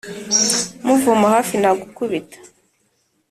[0.89, 2.37] Mvoma hafi nagukubita.